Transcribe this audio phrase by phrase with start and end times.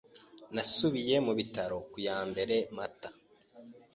[0.53, 3.09] Nasubiye mu bitaro ku ya mbere Mata